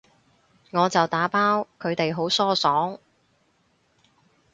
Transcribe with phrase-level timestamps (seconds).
[0.71, 2.97] 我就打包，佢哋好疏爽